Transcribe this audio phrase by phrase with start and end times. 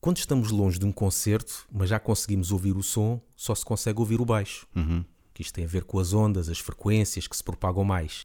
[0.00, 3.98] quando estamos longe de um concerto, mas já conseguimos ouvir o som, só se consegue
[3.98, 4.66] ouvir o baixo.
[4.74, 5.04] Uhum.
[5.34, 8.24] Que isto tem a ver com as ondas, as frequências que se propagam mais.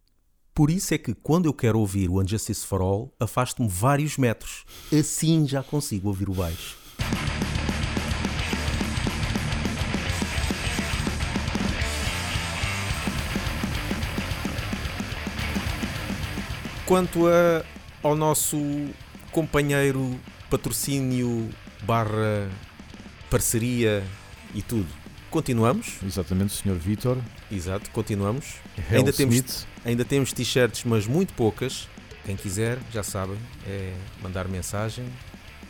[0.53, 4.65] Por isso é que quando eu quero ouvir o Unjustice for All, afasto-me vários metros.
[4.91, 6.77] Assim já consigo ouvir o baixo.
[16.85, 17.65] Quanto a,
[18.03, 18.57] ao nosso
[19.31, 20.19] companheiro
[20.51, 21.49] patrocínio
[21.85, 22.49] barra
[23.29, 24.03] parceria
[24.53, 24.87] e tudo,
[25.29, 25.97] continuamos.
[26.05, 26.75] Exatamente, Sr.
[26.75, 27.17] Vitor.
[27.51, 28.55] Exato, continuamos.
[28.89, 29.67] Hell Ainda temos- Smith.
[29.85, 31.87] Ainda temos t-shirts, mas muito poucas.
[32.25, 35.05] Quem quiser, já sabem, é mandar mensagem.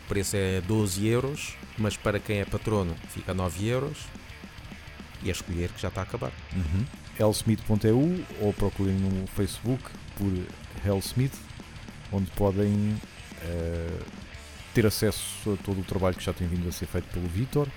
[0.04, 3.98] O preço é 12 euros, mas para quem é patrono fica 9 euros.
[5.22, 6.32] E é escolher que já está a acabar.
[6.54, 6.84] Uhum.
[7.18, 9.82] hellsmith.eu ou procurem no Facebook
[10.16, 10.32] por
[10.84, 11.32] Hellsmith,
[12.12, 12.96] onde podem
[13.42, 13.98] eh,
[14.74, 17.68] ter acesso a todo o trabalho que já tem vindo a ser feito pelo Vitor,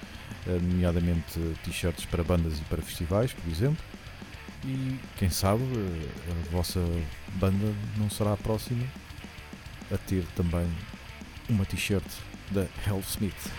[0.47, 3.83] eh, nomeadamente t-shirts para bandas e para festivais, por exemplo.
[4.65, 6.79] E quem sabe eh, a vossa
[7.35, 8.83] banda não será a próxima
[9.91, 10.67] a ter também
[11.47, 12.03] uma t-shirt
[12.49, 13.51] da Hellsmith.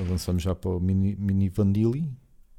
[0.00, 2.08] Avançamos já para o Mini, mini Vanilli.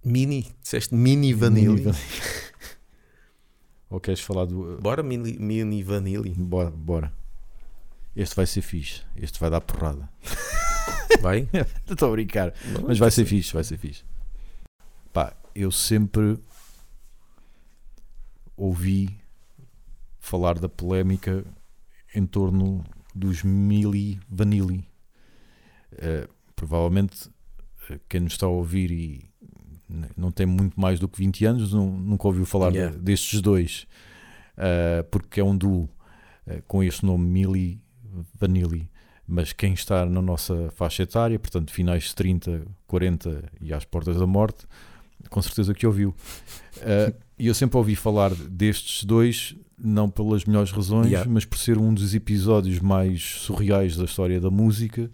[0.05, 1.73] Mini, disseste mini vanilla.
[1.73, 2.31] Mini Vanilli.
[3.89, 4.77] Ou queres falar do.
[4.79, 6.23] Bora mini, mini vanilla.
[6.37, 7.21] Bora, bora.
[8.15, 9.01] Este vai ser fixe.
[9.15, 10.09] Este vai dar porrada.
[11.21, 11.47] Vai?
[11.89, 12.53] Estou a brincar.
[12.73, 14.03] Não, Mas vai ser fixe, vai ser fixe.
[15.13, 16.39] Pá, eu sempre
[18.55, 19.09] ouvi
[20.19, 21.43] falar da polémica
[22.15, 24.87] em torno dos Mili Vanilli.
[25.97, 27.29] Eh, provavelmente
[27.89, 29.29] eh, quem nos está a ouvir e
[30.15, 32.97] não tem muito mais do que 20 anos nu- nunca ouviu falar Yeah.
[32.97, 33.85] destes dois.
[34.57, 35.89] Eh, porque é um duo
[36.47, 37.81] eh, com este nome Mili
[38.39, 38.89] Vanilli.
[39.27, 44.17] Mas quem está na nossa faixa etária, portanto, finais de 30, 40 e às portas
[44.17, 44.65] da morte,
[45.29, 46.13] com certeza que ouviu.
[46.81, 51.27] Eh, E eu sempre ouvi falar destes dois, não pelas melhores razões, Yeah.
[51.31, 55.09] mas por ser um dos episódios mais surreais da história da música,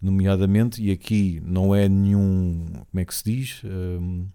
[0.00, 3.62] nomeadamente, e aqui não é nenhum, como é que se diz?
[3.64, 4.26] Hum,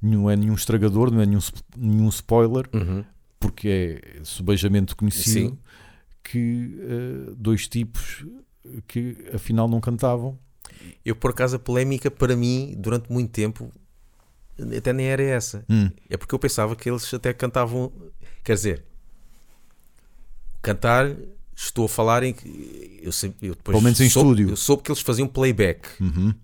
[0.00, 1.40] não é nenhum estragador, não é nenhum,
[1.76, 3.04] nenhum spoiler, Uhum.
[3.40, 5.58] porque é subejamente conhecido Sim.
[6.24, 8.24] Que eh, dois tipos
[8.88, 10.36] que afinal não cantavam.
[11.04, 13.70] Eu, por acaso, a polémica para mim, durante muito tempo,
[14.76, 15.64] até nem era essa.
[15.68, 17.92] Hum, É porque eu pensava que eles até cantavam.
[18.42, 18.84] Quer dizer,
[20.62, 21.14] cantar,
[21.54, 23.00] estou a falar em que.
[23.02, 23.10] Eu,
[23.42, 24.50] eu depois Pelo menos em soube- estúdio.
[24.50, 26.34] Eu soube que eles faziam playback, uhum.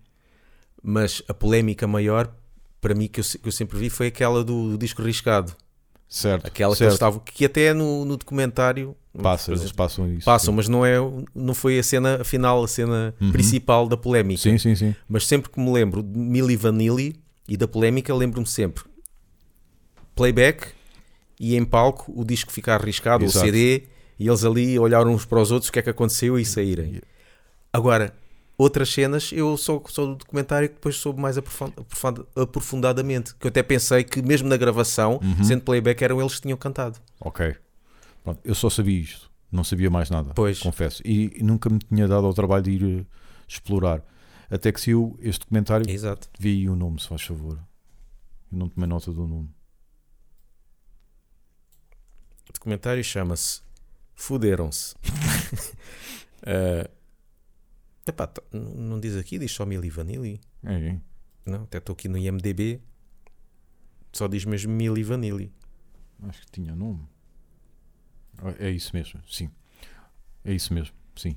[0.82, 2.32] mas a polémica maior,
[2.80, 5.54] para mim, que eu, que eu sempre vi, foi aquela do, disco riscado.
[6.10, 6.44] Certo.
[6.44, 6.88] Aquela que certo.
[6.88, 7.20] eles estavam.
[7.24, 8.96] Que até no, no documentário.
[9.22, 10.24] Passa, eles passam isso.
[10.24, 10.96] passam, mas não, é,
[11.34, 13.30] não foi a cena final, a cena Uhum.
[13.32, 14.40] principal da polémica.
[14.42, 14.94] Sim, sim, sim.
[15.08, 17.16] Mas sempre que me lembro de Milli Vanilli
[17.48, 18.84] e da polémica, lembro-me sempre
[20.14, 20.68] playback
[21.38, 23.38] e em palco o disco ficar arriscado, Exato.
[23.46, 23.84] o CD,
[24.18, 27.00] e eles ali olharam uns para os outros o que é que aconteceu e saírem.
[27.72, 28.12] Agora,
[28.60, 33.34] outras cenas eu sou, sou do documentário que depois soube mais aprofund- aprofund- aprofundadamente.
[33.36, 35.44] Que eu até pensei que mesmo na gravação, Uhum.
[35.44, 36.98] sendo playback, eram eles que tinham cantado.
[37.20, 37.56] Ok.
[38.22, 39.30] Pronto, eu só sabia isto.
[39.50, 40.32] Não sabia mais nada.
[40.34, 40.60] Pois.
[40.60, 41.02] Confesso.
[41.04, 43.04] E, e nunca me tinha dado ao trabalho de ir eh,
[43.48, 44.02] explorar.
[44.50, 45.88] Até que saiu este documentário.
[45.90, 46.28] Exato.
[46.38, 47.58] Vi aí o nome, se faz favor.
[48.52, 49.48] Eu não tomei nota do nome.
[52.48, 53.60] O documentário chama-se
[54.14, 54.94] Fuderam-se.
[56.42, 56.88] Eh,
[58.10, 60.40] epá, não diz aqui, diz só Milli Vanilli.
[60.64, 61.00] É, é.
[61.46, 62.80] Não, até estou aqui no IMDB.
[64.12, 65.52] Só diz mesmo Milli Vanilli.
[66.22, 67.00] Acho que tinha nome.
[68.38, 69.50] Ah, É isso mesmo, sim.
[70.44, 71.36] É isso mesmo, sim.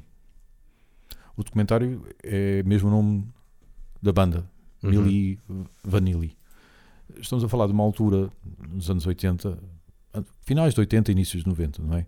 [1.36, 3.28] O documentário é mesmo o nome
[4.02, 4.50] da banda,
[4.84, 4.90] Uhum.
[4.90, 5.40] Milli
[5.84, 6.38] Vanilli.
[7.18, 8.30] Estamos a falar de uma altura,
[8.70, 9.58] nos anos 80,
[10.14, 12.06] a- finais de 80, inícios de 90, não é?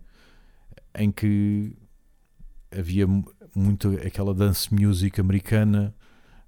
[0.94, 1.74] Em que
[2.70, 3.06] havia
[3.58, 5.94] muito aquela dance music americana,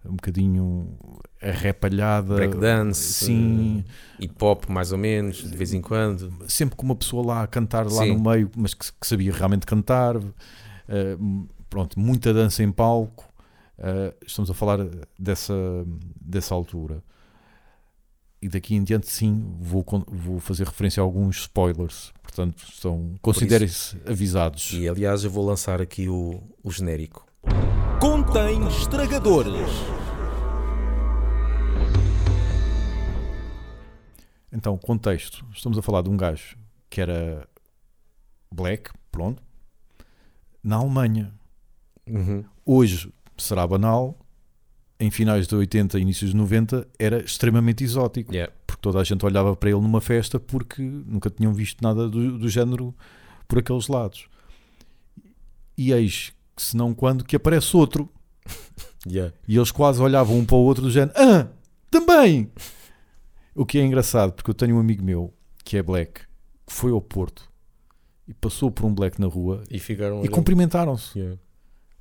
[0.05, 0.97] um bocadinho
[1.43, 2.35] arrepalhada.
[2.37, 3.85] Breakdance, Sim,
[4.21, 6.33] eh, hip hop, mais ou menos, de vez em quando.
[6.49, 8.15] sempre com uma pessoa lá a cantar lá Sim.
[8.17, 10.17] no meio, mas que, que sabia realmente cantar.
[10.89, 11.17] eh,
[11.69, 13.25] pronto, muita dança em palco.
[13.79, 14.79] eh, estamos a falar
[15.19, 15.55] dessa,
[16.21, 17.03] dessa altura.
[18.41, 22.13] E daqui em diante, sim, vou, vou fazer referência a alguns spoilers.
[22.23, 24.73] Portanto, estão, considerem-se avisados.
[24.73, 27.27] E aliás, eu vou lançar aqui o, o genérico.
[28.01, 29.69] Contém estragadores.
[34.53, 35.45] Então, contexto.
[35.53, 36.57] Estamos a falar de um gajo
[36.89, 37.47] que era
[38.53, 39.43] black, pronto.
[40.63, 41.35] na Alemanha.
[42.07, 42.45] Uhum.
[42.65, 44.17] Hoje será banal,
[45.01, 48.53] em finais de 80 inícios de 90 era extremamente exótico, Yeah.
[48.67, 52.37] porque toda a gente olhava para ele numa festa porque nunca tinham visto nada do,
[52.39, 52.95] do género
[53.47, 54.27] por aqueles lados.
[55.77, 58.09] E eis que, se não quando, que aparece outro.
[59.07, 59.33] Yeah.
[59.47, 61.47] E eles quase olhavam um para o outro do género, ah,
[61.89, 62.51] também!
[63.55, 65.33] O que é engraçado, porque eu tenho um amigo meu
[65.65, 66.23] que é black,
[66.67, 67.49] que foi ao Porto
[68.27, 70.25] e passou por um black na rua E ficaram.
[70.25, 71.17] e cumprimentaram-se.
[71.19, 71.39] Yeah.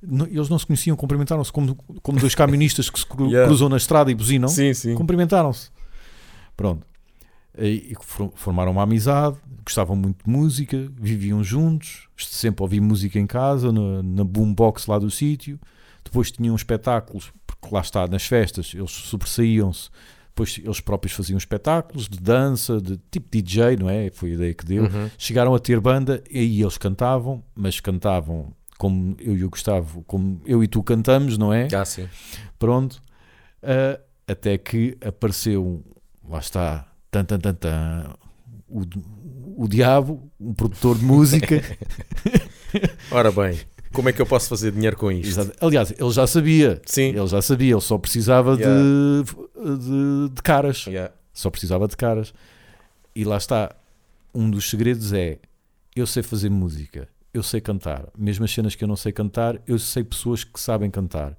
[0.02, 3.46] Eles não se conheciam, cumprimentaram-se como, como dois camionistas que se cru- Yeah.
[3.48, 4.48] cruzam na estrada e buzinam.
[4.48, 4.94] Sim, sim.
[4.94, 5.70] Cumprimentaram-se.
[6.56, 6.86] Pronto.
[7.58, 13.18] E, e for- formaram uma amizade, gostavam muito de música, viviam juntos, sempre ouvi música
[13.18, 15.58] em casa, na, na boombox lá do sítio.
[16.04, 19.90] Depois tinham espetáculos, porque lá está, nas festas, eles sobressaíam-se.
[20.28, 24.08] Depois eles próprios faziam espetáculos de dança, de tipo DJ, não é?
[24.10, 24.84] Foi a ideia que deu.
[24.84, 25.10] Uhum.
[25.18, 30.02] Chegaram a ter banda e aí eles cantavam, mas cantavam como eu e o Gustavo,
[30.06, 31.68] como eu e tu cantamos, não é?
[31.74, 32.08] Ah, sim.
[32.58, 33.02] Pronto.
[33.62, 35.84] Ah, até que apareceu,
[36.28, 38.14] lá está, tan, tan, tan, tan,
[38.68, 38.82] o,
[39.64, 41.60] o diabo, um produtor de música.
[43.10, 43.58] Ora bem,
[43.92, 45.28] como é que eu posso fazer dinheiro com isto?
[45.28, 45.52] Exato.
[45.64, 46.80] Aliás, ele já sabia.
[46.84, 47.08] Sim.
[47.16, 49.24] Ele já sabia, ele só precisava de- Yeah.
[49.76, 50.86] de, de caras.
[50.86, 51.12] Yeah.
[51.32, 52.32] Só precisava de caras.
[53.14, 53.74] E lá está.
[54.34, 55.38] Um dos segredos é:
[55.96, 58.08] eu sei fazer música, eu sei cantar.
[58.16, 61.36] Mesmo as cenas que eu não sei cantar, eu sei pessoas que sabem cantar.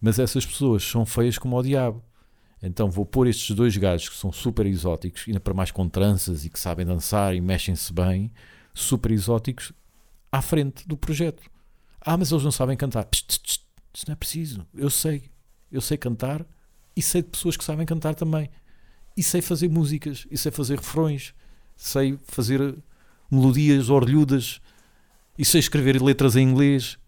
[0.00, 2.02] Mas essas pessoas são feias como o diabo.
[2.62, 6.44] Então vou pôr estes dois gajos que são super exóticos, ainda para mais com tranças
[6.44, 8.32] e que sabem dançar e mexem-se bem,
[8.72, 9.72] super exóticos,
[10.32, 11.42] à frente do projeto.
[12.00, 13.04] Ah, mas eles não sabem cantar.
[13.04, 13.62] Psst, psst,
[13.94, 14.66] Isso não é preciso.
[14.74, 15.30] Eu sei.
[15.70, 16.46] Eu sei cantar
[16.96, 18.50] e sei de pessoas que sabem cantar também
[19.16, 21.34] e sei fazer músicas, e sei fazer refrões,
[21.76, 22.76] sei fazer
[23.30, 24.60] melodias orlhudas,
[25.38, 26.98] e sei escrever letras em inglês.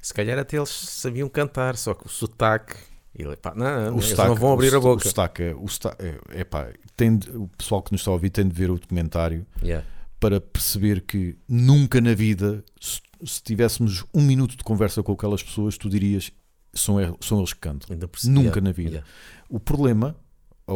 [0.00, 2.74] Se calhar até eles sabiam cantar, só que o sotaque.
[3.14, 5.04] Ele, pá, não, O eles sotaque- não vão abrir o, a boca.
[5.04, 8.10] O sotaque, é- o sotaque, é, é pá, tem de- o pessoal que nos está
[8.10, 9.84] a ouvir tem de ver o documentário Yeah.
[10.20, 15.42] para perceber que nunca na vida, se, se tivéssemos um minuto de conversa com aquelas
[15.42, 16.30] pessoas, tu dirias
[16.72, 17.88] são, e- são eles que cantam.
[18.24, 18.90] Nunca Yeah, na vida.
[18.90, 19.06] yeah.
[19.48, 20.14] O problema,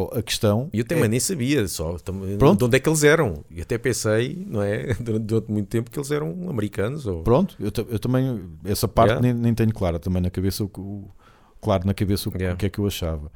[0.03, 2.37] a questão, E eu também nem sabia só É.
[2.37, 2.59] Pronto.
[2.59, 3.43] de onde é que eles eram.
[3.49, 4.93] E até pensei, não é?
[4.99, 7.05] Durante, muito tempo que eles eram americanos.
[7.05, 7.23] Ou...
[7.23, 9.21] Pronto, eu, eu também, essa parte Yeah.
[9.33, 11.09] nem, nem tenho clara também na cabeça, o, que- o-
[11.61, 12.53] claro na cabeça o, Yeah.
[12.53, 13.31] o que é que eu achava.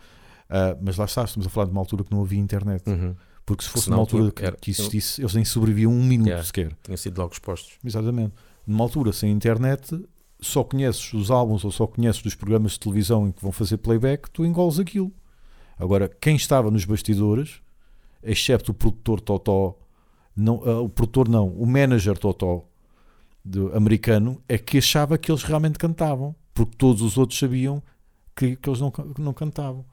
[0.50, 2.84] Ah, mas lá está, estamos a falar de uma altura que não havia internet.
[2.90, 3.16] Uhum.
[3.46, 6.28] Porque se fosse Senão numa altura que, era- que existisse, eles nem sobreviviam um minuto
[6.28, 6.46] Yeah.
[6.46, 6.72] sequer.
[6.84, 7.74] Tinham sido logo expostos.
[7.86, 8.34] Exatamente.
[8.68, 10.00] Numa altura sem internet,
[10.40, 13.78] só conheces os álbuns ou só conheces dos programas de televisão em que vão fazer
[13.78, 15.12] playback, tu engoles aquilo.
[15.80, 17.62] Agora, quem estava nos bastidores,
[18.22, 19.80] excepto o produtor Totó,
[20.36, 22.66] não, ah, o produtor não, o manager Totó
[23.44, 27.82] do americano, é que achava que eles realmente cantavam, porque todos os outros sabiam
[28.36, 29.86] que, que eles não, que não cantavam.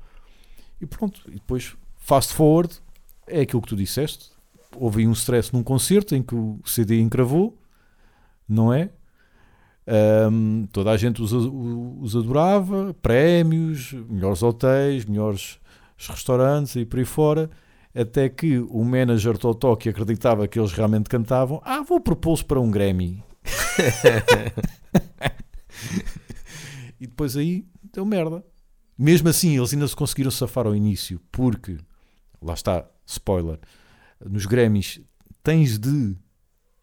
[0.81, 2.81] E pronto, e depois, fast forward,
[3.27, 4.31] é aquilo que tu disseste.
[4.77, 7.57] Houve um stress num concerto em que o CD encravou,
[8.49, 8.91] não é?
[9.87, 15.61] Ahm, toda a gente os, os adorava, prémios, melhores hotéis, melhores
[15.97, 17.49] restaurantes e por aí fora,
[17.95, 22.61] até que o manager Totó que acreditava que eles realmente cantavam, ah, vou propô-los para
[22.61, 23.23] um Grammy.
[27.01, 28.45] e depois aí deu merda.
[28.99, 31.79] Mesmo assim, eles ainda se conseguiram safar ao início, porque,
[32.43, 33.61] lá está, spoiler,
[34.25, 35.01] nos Grammys
[35.43, 36.17] tens de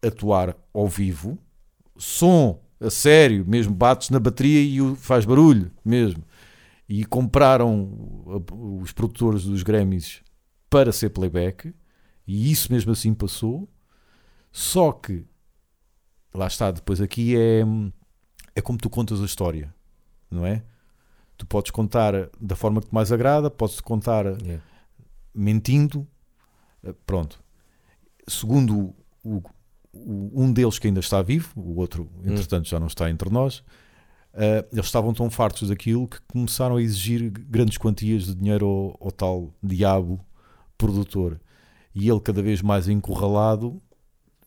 [0.00, 1.36] atuar ao vivo,
[1.96, 6.22] som a sério, mesmo bates na bateria e o- faz barulho mesmo.
[6.88, 8.42] E compraram
[8.80, 10.22] os produtores dos Grammys
[10.68, 11.72] para ser playback,
[12.26, 13.68] e isso mesmo assim passou.
[14.52, 15.24] Só que
[16.32, 17.62] lá está, depois aqui é,
[18.54, 19.74] é como tu contas a história,
[20.30, 20.62] não é?
[21.36, 24.62] Tu podes contar da forma que te mais agrada, podes contar Yeah.
[25.34, 26.06] mentindo.
[26.84, 27.42] Eh, Pronto.
[28.28, 29.42] Segundo o-
[30.06, 33.62] um deles que ainda está vivo, o outro, entretanto, já não está entre nós,
[34.34, 38.98] eh, eles estavam tão fartos daquilo que começaram a exigir grandes quantias de dinheiro ao,
[39.00, 40.20] ao tal diabo
[40.76, 41.40] produtor.
[41.94, 43.80] E ele, cada vez mais encurralado,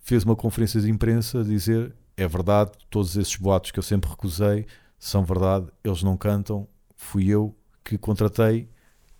[0.02, 4.10] fez uma conferência de imprensa a dizer: é verdade, todos esses boatos que eu sempre
[4.10, 4.66] recusei
[5.00, 8.70] são verdade, eles não cantam, fui eu que contratei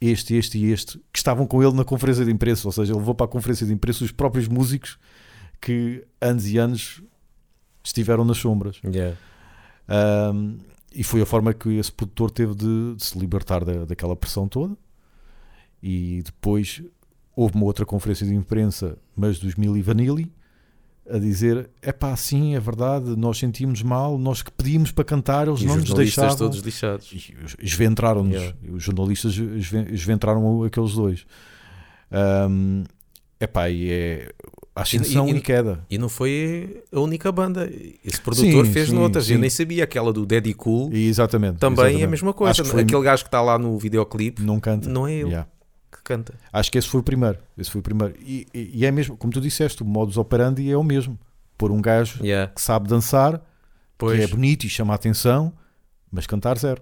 [0.02, 3.00] este, este e este, que estavam com ele na conferência de imprensa, ou seja, ele
[3.00, 5.00] levou para a conferência de imprensa os próprios músicos
[5.62, 7.02] que anos e anos
[7.84, 8.80] estiveram nas sombras.
[8.86, 9.18] Yeah.
[10.34, 10.58] Um,
[10.94, 14.48] e foi a forma que esse produtor teve de, de se libertar da, daquela pressão
[14.48, 14.76] toda.
[15.82, 16.82] E depois
[17.36, 20.32] houve uma outra conferência de imprensa, mas dos Milli Vanilli,
[21.10, 25.48] a dizer: é pá, sim, é verdade, nós sentimos mal, nós que pedimos para cantar,
[25.48, 26.48] eles E não os nos jornalistas deixavam.
[26.50, 27.12] todos lixados.
[27.14, 28.58] E os- Esventraram-nos, Yeah.
[28.74, 31.26] os jornalistas esven- esventraram aqueles dois.
[32.50, 32.84] Um,
[33.40, 34.32] epá, e é
[34.82, 35.86] ascensão E- e, e- queda.
[35.90, 37.70] E não foi a única banda.
[38.04, 39.26] Esse produtor Sim, fez sim, noutras.
[39.26, 39.34] sim.
[39.34, 39.84] Eu nem sabia.
[39.84, 41.58] Aquela do Daddy Cool E exatamente.
[41.60, 42.10] também é a exatamente.
[42.12, 42.64] mesma coisa.
[42.64, 44.90] Que foi- Aquele gajo que está lá no videoclipe Não canta.
[44.90, 45.48] não é ele Yeah.
[45.92, 46.34] que canta.
[46.52, 47.38] Acho que esse foi o primeiro.
[47.58, 48.14] Esse foi o primeiro.
[48.20, 51.18] E, e- e é mesmo, como tu disseste, o modus operandi é o mesmo.
[51.58, 52.52] Pôr um gajo Yeah.
[52.54, 53.42] que sabe dançar,
[53.98, 54.18] Pois.
[54.18, 55.52] que é bonito e chama a atenção,
[56.12, 56.82] mas cantar zero.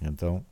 [0.00, 0.44] Então,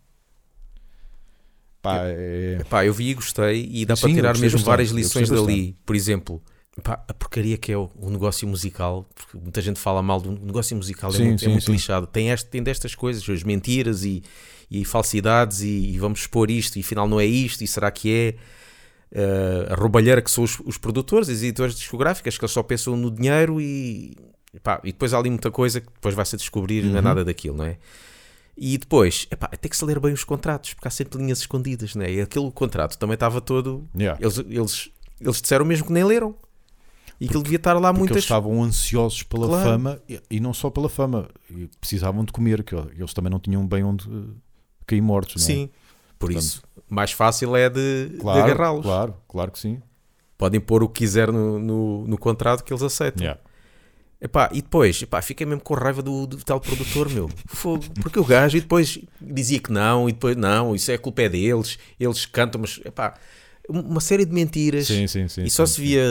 [1.82, 5.28] pá, é, eu vi e gostei e dá Sim, para tirar mesmo bastante, várias lições
[5.28, 5.76] dali.
[5.84, 6.42] Por exemplo,
[6.82, 10.32] pá, a porcaria que é o, o negócio musical, porque muita gente fala mal do
[10.32, 11.72] negócio musical, é Sim, muito, é muito sim.
[11.72, 12.06] lixado.
[12.06, 14.22] Tem, este, tem destas coisas, as mentiras e,
[14.70, 18.12] e falsidades e, e vamos expor isto e afinal não é isto e será que
[18.12, 18.34] é?
[19.12, 22.96] Eh, a roubalheira que são os, os produtores, as editoras discográficas, que eles só pensam
[22.96, 24.16] no dinheiro e,
[24.62, 27.02] pá, e depois há ali muita coisa que depois vai-se descobrir e não é Uhum.
[27.02, 27.76] nada daquilo, não é?
[28.56, 31.94] E depois, epá, tem que se ler bem os contratos, porque há sempre linhas escondidas,
[31.94, 32.12] não é?
[32.12, 33.88] E aquele contrato também estava todo.
[33.96, 34.18] yeah.
[34.20, 34.90] Eles, eles,
[35.20, 36.34] eles disseram mesmo que nem leram.
[37.20, 38.16] E que ele devia estar lá muitas.
[38.16, 39.68] eles estavam ansiosos pela Claro.
[39.70, 41.28] fama e, e não só pela fama,
[41.78, 44.34] precisavam de comer, que eles também não tinham bem onde eh,
[44.86, 45.46] cair mortos, é?
[45.46, 45.70] Sim.
[46.18, 48.82] Por Portanto- isso, mais fácil é de, de claro, agarrá-los.
[48.82, 49.82] claro, claro que sim.
[50.38, 53.22] Podem pôr o que quiser no, no, no contrato que eles aceitam.
[53.22, 53.38] Yeah.
[54.22, 57.30] Epá, e depois, epá, fiquei mesmo com raiva do, do tal produtor, meu.
[57.46, 57.84] Fogo.
[58.02, 61.28] Porque o gajo e depois dizia que não, e depois não, isso é culpa é
[61.28, 63.18] deles, eles cantam, mas epá,
[63.66, 64.88] uma série de mentiras.
[64.88, 65.44] Sim, sim, sim.
[65.44, 66.04] e só se via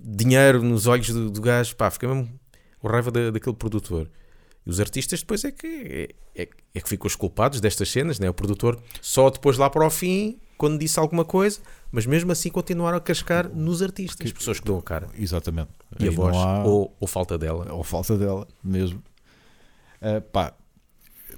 [0.00, 2.28] dinheiro nos olhos do, do gajo, pá, fiquei mesmo
[2.80, 4.10] com raiva da, daquele produtor.
[4.66, 5.66] E os artistas depois é que
[6.34, 8.28] é, é, é que ficam os culpados destas cenas, né?
[8.28, 11.58] O produtor só depois lá para o fim, quando disse alguma coisa,
[11.90, 15.08] mas mesmo assim continuaram a cascar nos artistas, as pessoas que dão a cara.
[15.18, 15.70] Exatamente.
[15.98, 17.72] E a Aí voz, há- ou, ou falta dela.
[17.72, 19.02] ou falta dela mesmo.
[20.02, 20.52] Ah, pá,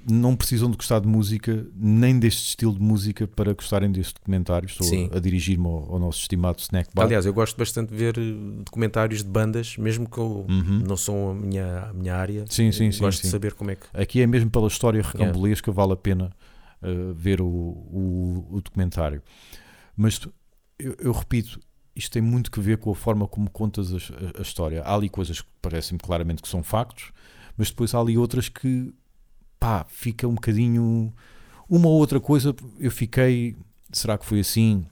[0.05, 4.65] não precisam de gostar de música, nem deste estilo de música para gostarem deste documentário.
[4.67, 5.09] Estou Sim.
[5.13, 7.05] a, a dirigir-me ao, ao nosso estimado Snack Bar.
[7.05, 8.21] Aliás, eu gosto bastante de ver eh,
[8.65, 10.83] documentários de bandas, mesmo que eu Uhum.
[10.85, 12.43] não são a minha, a minha área.
[12.49, 13.27] Sim, sim, eu sim, Gosto sim.
[13.27, 13.85] de saber como é que.
[13.93, 16.29] Aqui é mesmo pela história recambolesca, vale a pena
[17.15, 19.21] ver o, o, o documentário.
[19.95, 20.19] Mas
[20.79, 21.59] eu, eu repito,
[21.95, 24.81] isto tem muito que ver com a forma como contas as- a, a história.
[24.83, 27.11] Há ali coisas que parecem claramente que são factos,
[27.57, 28.93] mas depois há ali outras que
[29.59, 31.13] pá, fica um bocadinho.
[31.69, 33.55] Uma ou outra coisa eu fiquei.
[33.91, 34.85] Será que foi assim?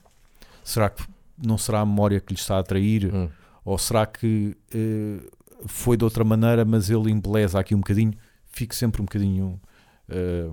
[0.64, 1.04] Será que
[1.36, 3.12] não será a memória que lhe está a atrair?
[3.12, 3.28] Hum.
[3.64, 5.20] Ou será que eh,
[5.66, 8.12] foi de outra maneira, mas ele embeleza aqui um bocadinho?
[8.46, 9.60] Fico sempre um bocadinho
[10.08, 10.48] eh,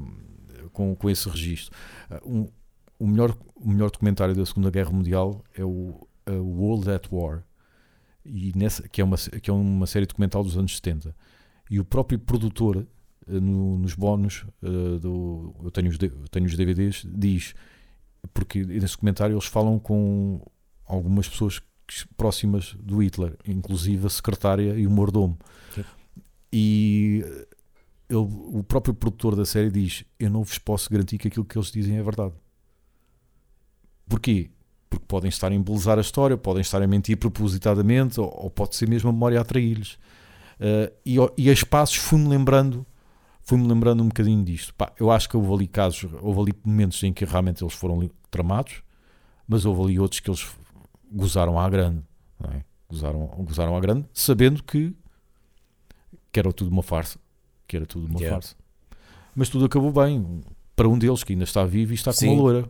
[0.79, 1.77] com, com esse registro.
[2.09, 2.47] Ah, um-
[2.97, 7.43] o, melhor, o melhor documentário da Segunda Guerra Mundial é o a World at War,
[8.23, 11.15] e nessa, que, é uma, que é uma série documental dos anos 70.
[11.71, 12.85] E o próprio produtor,
[13.27, 17.55] eh, no- nos bónus, eh, do, eu, tenho os, eu tenho os DVDs, diz,
[18.33, 20.39] porque nesse documentário eles falam com
[20.85, 21.61] algumas pessoas
[22.15, 25.37] próximas do Hitler, inclusive a secretária e o mordomo.
[25.73, 25.83] Sim.
[26.53, 27.23] E
[28.09, 31.57] ele, o próprio produtor da série diz: Eu não vos posso garantir que aquilo que
[31.57, 32.33] eles dizem é verdade.
[34.07, 34.49] Porquê?
[34.89, 38.75] Porque podem estar a embelezar a história, podem estar a mentir propositadamente, ou, ou pode
[38.75, 39.99] ser mesmo a memória a atraí-los.
[40.59, 42.85] Eh, e, e a espaços fui-me lembrando,
[43.41, 44.73] fui-me lembrando um bocadinho disto.
[44.73, 48.09] Pá, eu acho que houve ali casos, houve ali momentos em que realmente eles foram
[48.29, 48.83] tramados,
[49.47, 50.45] mas houve ali outros que eles
[51.11, 52.03] gozaram à grande,
[52.51, 52.63] é?
[52.89, 54.95] gozaram, gozaram à grande, sabendo que,
[56.31, 57.19] que era tudo uma farsa,
[57.69, 58.35] que era tudo uma Yeah.
[58.35, 58.55] farsa.
[59.35, 60.41] Mas tudo acabou bem,
[60.75, 62.29] para um deles que ainda está vivo e está com Sim.
[62.33, 62.69] uma loura.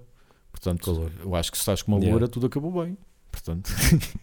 [0.51, 1.13] Portanto, Com a loura.
[1.24, 2.12] eu acho que se estás com uma Yeah.
[2.13, 2.98] loura, tudo acabou bem.
[3.32, 3.72] Portanto,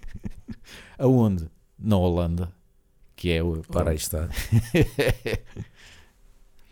[0.99, 1.49] aonde?
[1.79, 2.53] Na Holanda,
[3.15, 4.29] que é o Para aí está.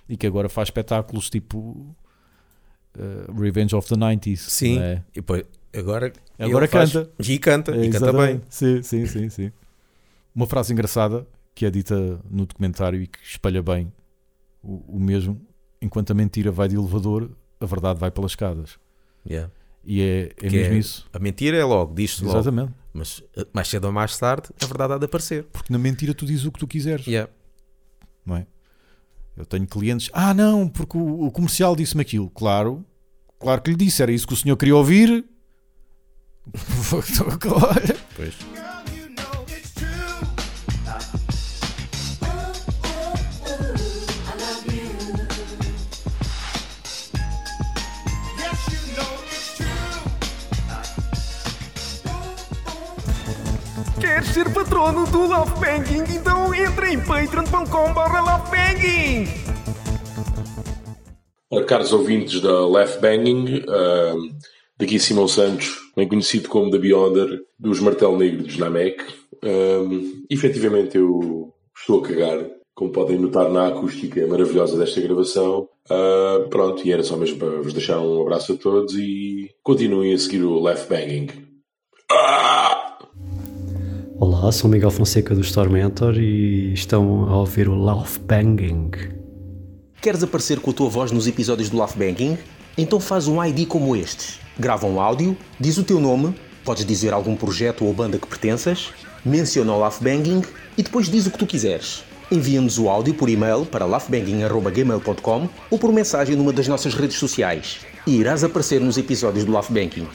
[0.08, 1.94] e que agora faz espetáculos tipo
[2.98, 4.36] uh, Revenge of the 90s.
[4.38, 4.78] Sim.
[4.78, 5.02] é?
[5.12, 5.44] E depois,
[5.76, 7.10] agora, Agora ele faz- canta.
[7.18, 8.42] E canta, É, e canta bem.
[8.48, 9.52] Sim, sim, sim, sim.
[10.34, 13.92] Uma frase engraçada que é dita no documentário e que espalha bem
[14.62, 15.40] o, o mesmo.
[15.80, 17.30] Enquanto a mentira vai de elevador,
[17.60, 18.78] a verdade vai pelas escadas.
[19.28, 19.50] Yeah.
[19.84, 21.06] E é, é Que mesmo é- isso.
[21.12, 22.38] A mentira é logo, diz-se logo.
[22.38, 22.72] Exatamente.
[22.92, 25.44] Mas eh, mais cedo ou mais tarde, a verdade há de aparecer.
[25.52, 27.06] Porque na mentira tu dizes o que tu quiseres.
[27.06, 27.30] Yeah.
[28.24, 28.46] não é?
[29.36, 32.30] Eu tenho clientes, ah não, porque o, o comercial disse-me aquilo.
[32.30, 32.84] Claro,
[33.38, 35.24] claro que lhe disse, era isso que o senhor queria ouvir.
[38.16, 38.34] Pois.
[54.34, 56.02] Ser patrono do Love Banking?
[56.12, 57.70] Então entra em patreon.com.br
[61.48, 63.62] Ora, caros ouvintes da Left Banging,
[64.76, 69.04] daqui Simão Santos, bem conhecido como The Beyonder, dos Martel Negro de Namek.
[70.28, 75.68] Efetivamente eu estou a cagar, como podem notar na acústica maravilhosa desta gravação.
[76.50, 80.18] Pronto, e era só mesmo para vos deixar um abraço a todos e continuem a
[80.18, 81.28] seguir o Left Banging.
[82.10, 82.53] Ah!
[84.44, 88.90] Olá, sou Miguel Fonseca do Store Mentor e estão a ouvir o Love Banging.
[90.02, 92.36] Queres aparecer com a tua voz nos episódios do Love Banking?
[92.76, 94.38] Então faz um ID como este.
[94.58, 98.90] Grava um áudio, diz o teu nome, podes dizer algum projeto ou banda que pertenças,
[99.24, 100.42] menciona o Love Banking
[100.76, 102.04] e depois diz o que tu quiseres.
[102.30, 107.78] Envia-nos o áudio por e-mail para laughbanging.gmail.com ou por mensagem numa das nossas redes sociais
[108.06, 110.06] e irás aparecer nos episódios do Love Banking.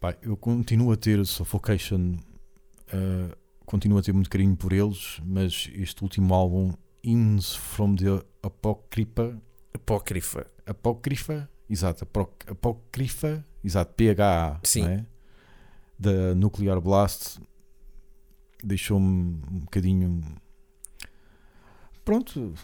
[0.00, 2.16] Pá, eu continuo a ter Suffocation,
[2.92, 3.36] uh,
[3.66, 9.40] continuo a ter muito carinho por eles, mas este último álbum, Hymns from the Apocrypha,
[9.74, 10.46] Apócrifa.
[10.64, 12.06] Apócrifa, exato,
[12.46, 14.82] Apócrifa, exato, PHA, Sim.
[14.82, 15.06] não é?
[15.98, 17.40] da Nuclear Blast,
[18.62, 20.22] deixou-me um bocadinho.
[22.04, 22.54] Pronto,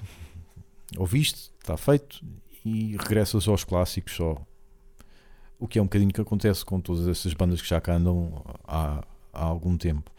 [0.96, 2.24] ouviste, está feito,
[2.64, 4.46] e regressas aos clássicos só.
[5.58, 8.44] O que é um bocadinho que acontece com todas essas bandas que já cá andam
[8.66, 10.10] há, há algum tempo.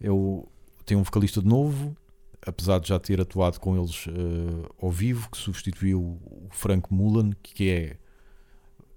[0.00, 0.48] Eu
[0.84, 1.96] tenho um vocalista de novo,
[2.44, 7.34] apesar de já ter atuado com eles eh, ao vivo, que substituiu o Frank Mullen,
[7.42, 7.96] que é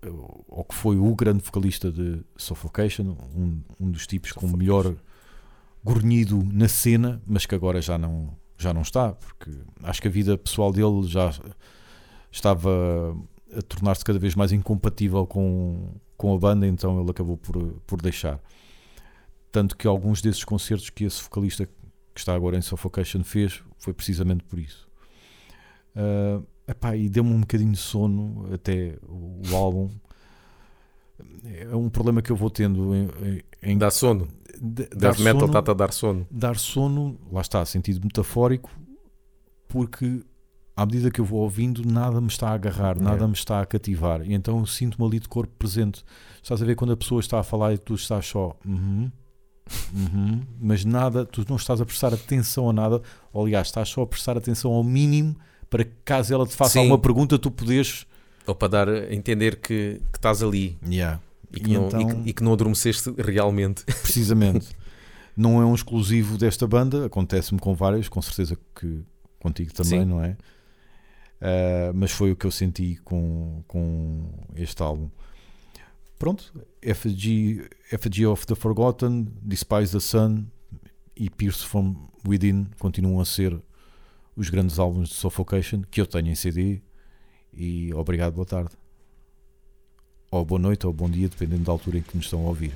[0.02, 0.10] eh,
[0.48, 4.96] ou que foi o grande vocalista de Suffocation, um, um dos tipos com o melhor
[5.84, 9.52] gornido na cena, mas que agora já não, já não está, porque
[9.84, 11.32] acho que a vida pessoal dele já
[12.32, 13.16] estava
[13.58, 18.02] a tornar-se cada vez mais incompatível com, com a banda, então ele acabou por, por
[18.02, 18.40] deixar.
[19.52, 23.94] Tanto que alguns desses concertos que esse vocalista que está agora em Suffocation fez foi
[23.94, 24.88] precisamente por isso.
[25.96, 29.90] Ah, epá, e deu-me um bocadinho de sono até o, o álbum.
[31.46, 33.08] É um problema que eu vou tendo em,
[33.62, 34.28] em- Dá sono.
[34.60, 36.28] de- Death metal está-te a dar sono.
[36.32, 38.72] dar sono, lá está, sentido metafórico,
[39.68, 40.24] porque
[40.76, 43.28] à medida que eu vou ouvindo, nada me está a agarrar, nada É.
[43.28, 46.04] me está a cativar, e então eu sinto-me ali de corpo presente.
[46.42, 49.12] Estás a ver quando a pessoa está a falar e tu estás só, uhum,
[49.94, 54.02] uhum, mas nada, tu não estás a prestar atenção a nada, ou aliás, estás só
[54.02, 55.36] a prestar atenção ao mínimo
[55.70, 56.80] para que caso ela te faça Sim.
[56.80, 58.06] alguma pergunta, tu poderes.
[58.46, 61.20] Ou para dar a entender que, que estás ali Yeah.
[61.52, 63.84] e que, E não, então- e que- e que não adormeceste realmente.
[64.04, 64.76] Precisamente.
[65.36, 69.02] não é um exclusivo desta banda, acontece-me com várias, com certeza que
[69.42, 70.06] contigo também, Sim.
[70.06, 70.38] não é?
[71.44, 75.10] Ah, mas foi o que eu senti com, com este álbum.
[76.18, 80.46] Pronto, Effigy, Effigy of the Forgotten, Despise the Sun
[81.18, 83.62] e Pierce from Within continuam a ser
[84.38, 86.82] os grandes álbuns de Suffocation que eu tenho em CD.
[87.54, 88.72] E obrigado, boa tarde.
[90.32, 92.72] Ou boa noite ou bom dia, dependendo da altura em que nos estão a ouvir.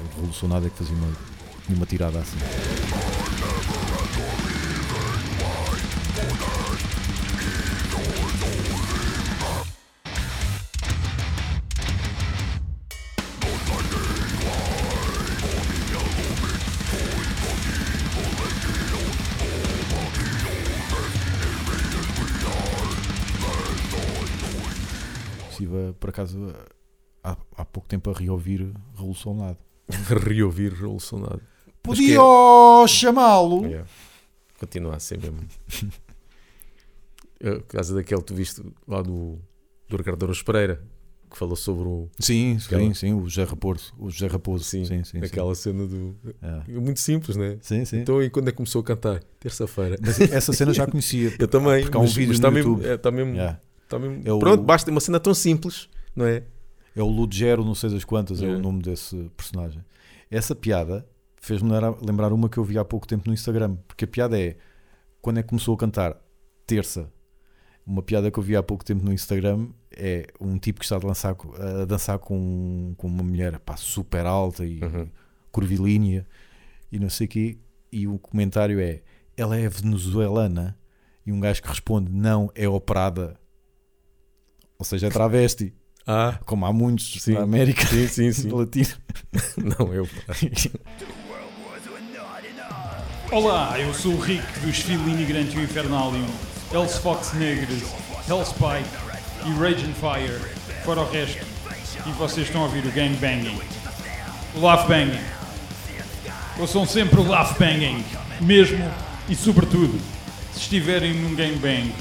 [0.00, 1.16] A revolucionária que fazia uma,
[1.76, 2.38] uma tirada assim.
[26.20, 26.54] Acaso
[27.22, 29.58] há, há pouco tempo a reouvir Revolucionado.
[30.24, 31.40] Reouvir revolucionado.
[31.82, 32.18] Podia
[32.88, 33.64] chamá-lo.
[33.66, 33.88] Yeah.
[34.58, 35.38] Continua a ser mesmo.
[37.38, 39.38] Eu, Por causa daquele que tu viste lá do,
[39.88, 40.82] do Ricardo Pereira,
[41.30, 43.92] que falou sobre o, Sim, sim, Aquela- sim, o José Raposo.
[43.98, 44.64] O José Raposo.
[44.64, 45.18] Sim, sim, sim.
[45.22, 46.16] aquela cena do.
[46.42, 46.72] É.
[46.72, 47.58] Muito simples, né?
[47.60, 47.98] Sim, sim.
[47.98, 49.22] Então, e quando é que começou a cantar?
[49.38, 49.96] Terça-feira.
[50.32, 51.32] Essa cena já conhecia.
[51.38, 51.82] Eu também.
[51.82, 52.88] Porque há um mas, vídeo mas no está mesmo, YouTube.
[52.90, 53.60] é, está mesmo, Yeah.
[53.84, 56.42] está mesmo- É o- Pronto, basta uma cena tão simples, não é?
[56.96, 58.48] É o Ludgero, não sei das quantas, é É.
[58.48, 59.84] o nome desse personagem.
[60.30, 61.70] Essa piada fez-me
[62.02, 63.76] lembrar- uma que eu vi há pouco tempo no Instagram.
[63.86, 64.56] Porque a piada é
[65.20, 66.16] quando é que começou a cantar?
[66.66, 67.12] Terça.
[67.86, 70.96] Uma piada que eu vi há pouco tempo no Instagram é um tipo que está
[70.96, 71.36] a dançar,
[71.80, 75.08] a dançar com, com uma mulher pá, super alta e Uhum.
[75.52, 76.26] curvilínea
[76.90, 77.58] e não sei o quê.
[77.92, 79.02] E o comentário é:
[79.36, 80.76] ela é venezuelana?
[81.24, 83.38] E um gajo que responde: não, é operada.
[84.78, 85.72] Ou seja, é travesti.
[86.06, 87.34] Ah, Como há muitos Sim.
[87.34, 88.50] na América sim, sim, sim.
[88.50, 88.88] Latina.
[89.56, 90.08] não, eu.
[93.32, 96.26] Olá, eu sou o Rick dos Filini Grande Infernalium,
[96.72, 97.82] Els Fox Negres,
[98.28, 98.88] Hellspike
[99.46, 100.40] e Rage and Fire,
[100.84, 101.44] fora o resto,
[102.06, 103.58] e vocês estão a ouvir o Gang Banging.
[104.54, 105.18] o Laugh Banging.
[106.58, 108.02] Ouçam sempre o Laugh Banging,
[108.40, 108.88] mesmo
[109.28, 109.98] e sobretudo
[110.52, 111.92] se estiverem num gangbang.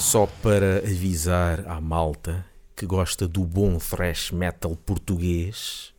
[0.00, 5.92] Só para avisar à malta que gosta do bom thrash metal português,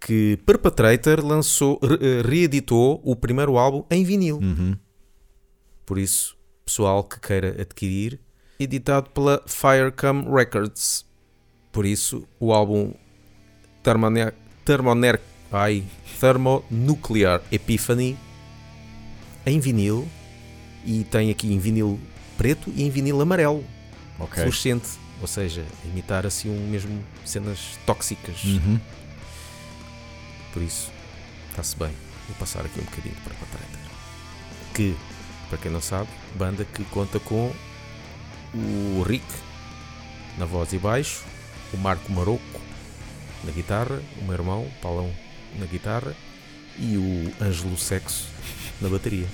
[0.00, 4.38] que Perpetrator lançou, re- eh, reeditou o primeiro álbum em vinil.
[5.84, 8.20] Por isso, pessoal que queira adquirir,
[8.58, 11.04] editado pela Firecam Records.
[11.72, 12.94] Por isso, o álbum
[13.82, 14.32] Thermone-
[14.64, 15.20] Thermoner,
[15.52, 15.84] ai,
[16.20, 18.16] Thermonuclear Epiphany
[19.44, 20.08] em vinil
[20.84, 21.98] e tem aqui em vinil
[22.36, 23.64] preto e em vinil amarelo,
[24.18, 24.34] Ok.
[24.34, 24.88] fluorescente,
[25.20, 28.42] ou seja, imitar assim um mesmo cenas tóxicas.
[28.44, 28.78] Uhum.
[30.52, 30.90] Por isso,
[31.50, 31.92] está-se bem.
[32.28, 33.78] Vou passar aqui um bocadinho para a Patreta.
[34.74, 34.96] Que,
[35.48, 37.52] para quem não sabe, banda que conta com
[38.54, 39.24] o Rick
[40.38, 41.22] na voz e baixo,
[41.72, 42.60] o Marco Maroco
[43.44, 45.10] na guitarra, o meu irmão, Paulão,
[45.58, 46.14] na guitarra
[46.78, 48.26] e o Ângelo Sexo
[48.80, 49.26] na bateria.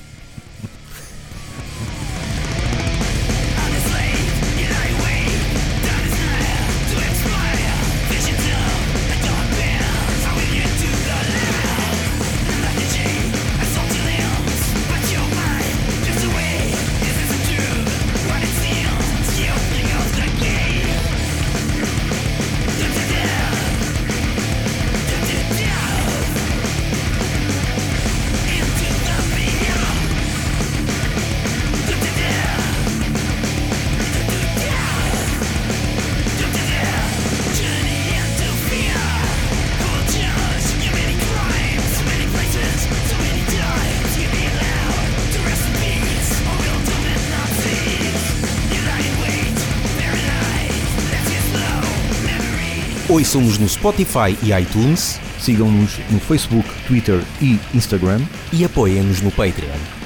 [53.13, 58.23] Ouçam-nos no Spotify e iTunes Sigam-nos no Facebook, Twitter e Instagram.
[58.51, 60.02] e apoiem-nos no Patreon.